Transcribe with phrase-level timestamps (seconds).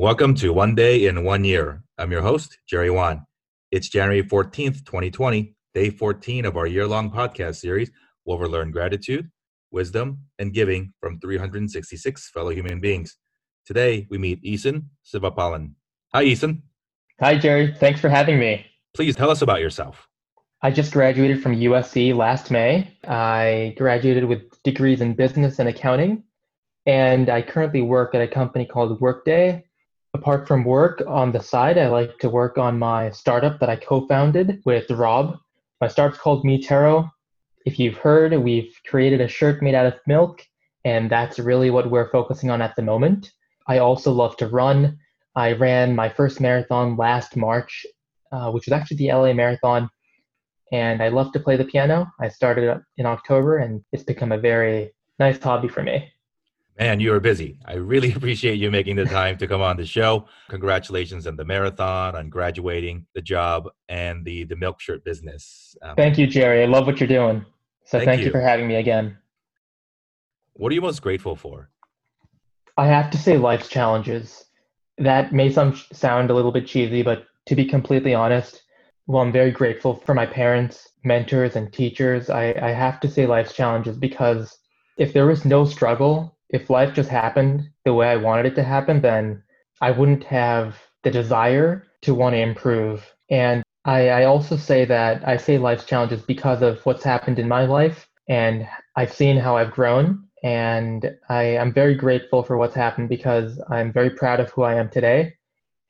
[0.00, 1.84] Welcome to One Day in One Year.
[1.98, 3.26] I'm your host, Jerry Won.
[3.70, 7.90] It's January 14th, 2020, day 14 of our year long podcast series
[8.24, 9.30] where we learn gratitude,
[9.70, 13.18] wisdom, and giving from 366 fellow human beings.
[13.66, 15.72] Today, we meet Eesen Sivapalan.
[16.14, 16.62] Hi, Eesen.
[17.20, 17.74] Hi, Jerry.
[17.78, 18.64] Thanks for having me.
[18.96, 20.08] Please tell us about yourself.
[20.62, 22.90] I just graduated from USC last May.
[23.06, 26.24] I graduated with degrees in business and accounting,
[26.86, 29.66] and I currently work at a company called Workday,
[30.12, 33.76] Apart from work on the side, I like to work on my startup that I
[33.76, 35.38] co founded with Rob.
[35.80, 37.08] My startup's called MiTerro.
[37.64, 40.44] If you've heard, we've created a shirt made out of milk,
[40.84, 43.30] and that's really what we're focusing on at the moment.
[43.68, 44.98] I also love to run.
[45.36, 47.86] I ran my first marathon last March,
[48.32, 49.88] uh, which was actually the LA Marathon,
[50.72, 52.10] and I love to play the piano.
[52.20, 54.90] I started in October, and it's become a very
[55.20, 56.10] nice hobby for me.
[56.80, 57.58] Man, you are busy.
[57.66, 60.24] I really appreciate you making the time to come on the show.
[60.48, 65.76] Congratulations on the marathon, on graduating, the job, and the the milk shirt business.
[65.82, 66.62] Um, thank you, Jerry.
[66.62, 67.44] I love what you're doing.
[67.84, 68.26] So thank, thank you.
[68.26, 69.18] you for having me again.
[70.54, 71.68] What are you most grateful for?
[72.78, 74.46] I have to say life's challenges.
[74.96, 78.62] That may some sound a little bit cheesy, but to be completely honest,
[79.06, 82.30] well, I'm very grateful for my parents, mentors, and teachers.
[82.30, 84.56] I, I have to say life's challenges because
[84.96, 88.62] if there was no struggle, if life just happened the way I wanted it to
[88.62, 89.42] happen, then
[89.80, 93.06] I wouldn't have the desire to want to improve.
[93.30, 97.48] And I, I also say that I say life's challenges because of what's happened in
[97.48, 98.08] my life.
[98.28, 100.24] And I've seen how I've grown.
[100.42, 104.74] And I am very grateful for what's happened because I'm very proud of who I
[104.74, 105.34] am today.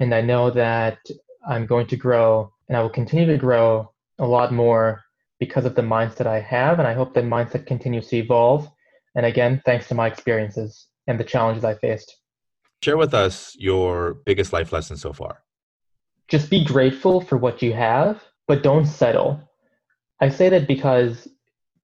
[0.00, 0.98] And I know that
[1.46, 5.02] I'm going to grow and I will continue to grow a lot more
[5.38, 6.78] because of the mindset I have.
[6.78, 8.68] And I hope that mindset continues to evolve
[9.18, 12.16] and again, thanks to my experiences and the challenges I faced.
[12.84, 15.42] Share with us your biggest life lesson so far.
[16.28, 19.40] Just be grateful for what you have, but don't settle.
[20.20, 21.26] I say that because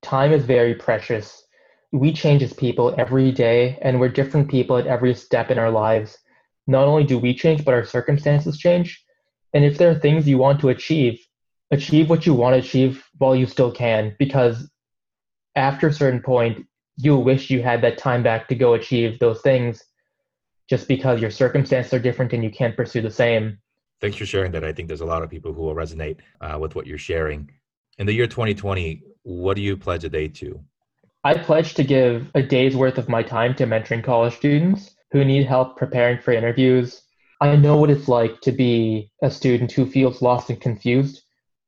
[0.00, 1.44] time is very precious.
[1.92, 5.70] We change as people every day, and we're different people at every step in our
[5.70, 6.16] lives.
[6.66, 9.04] Not only do we change, but our circumstances change.
[9.52, 11.20] And if there are things you want to achieve,
[11.70, 14.70] achieve what you want to achieve while you still can, because
[15.56, 16.64] after a certain point,
[16.98, 19.84] you'll wish you had that time back to go achieve those things
[20.68, 23.58] just because your circumstances are different and you can't pursue the same.
[24.00, 24.64] Thanks for sharing that.
[24.64, 27.50] I think there's a lot of people who will resonate uh, with what you're sharing.
[27.98, 30.60] In the year 2020, what do you pledge a day to?
[31.24, 35.24] I pledge to give a day's worth of my time to mentoring college students who
[35.24, 37.02] need help preparing for interviews.
[37.40, 41.22] I know what it's like to be a student who feels lost and confused.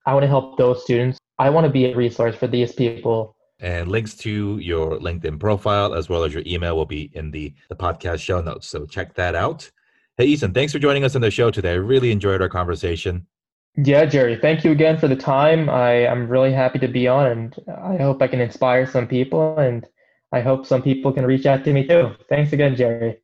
[0.07, 1.19] I want to help those students.
[1.39, 5.94] I want to be a resource for these people and links to your LinkedIn profile
[5.94, 8.66] as well as your email will be in the, the podcast show notes.
[8.66, 9.71] So check that out.
[10.16, 11.72] Hey, Eesen, thanks for joining us on the show today.
[11.72, 13.26] I really enjoyed our conversation.
[13.76, 15.70] Yeah, Jerry, thank you again for the time.
[15.70, 19.56] I, am really happy to be on, and I hope I can inspire some people,
[19.59, 19.87] and
[20.32, 22.10] I hope some people can reach out to me too.
[22.28, 23.19] Thanks again, Jerry.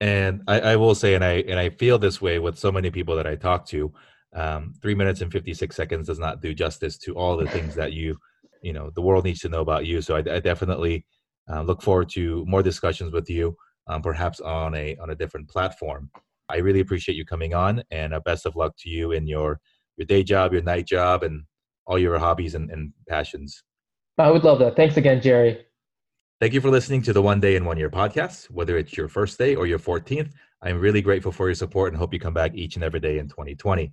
[0.00, 2.90] And I, I will say, and I and I feel this way with so many
[2.90, 3.92] people that I talk to.
[4.34, 7.76] Um, three minutes and fifty six seconds does not do justice to all the things
[7.76, 8.18] that you
[8.62, 10.00] you know the world needs to know about you.
[10.00, 11.04] So I, I definitely
[11.50, 13.56] uh, look forward to more discussions with you,
[13.88, 16.10] um, perhaps on a on a different platform.
[16.48, 19.60] I really appreciate you coming on, and uh, best of luck to you in your
[19.96, 21.44] your day job, your night job, and
[21.86, 23.62] all your hobbies and, and passions.
[24.18, 24.76] I would love that.
[24.76, 25.66] Thanks again, Jerry.
[26.40, 28.50] Thank you for listening to the One Day in One Year podcast.
[28.50, 31.96] Whether it's your first day or your 14th, I'm really grateful for your support and
[31.96, 33.92] hope you come back each and every day in 2020.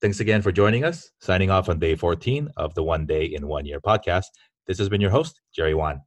[0.00, 1.10] Thanks again for joining us.
[1.20, 4.26] Signing off on day 14 of the One Day in One Year podcast.
[4.66, 6.02] This has been your host, Jerry Won.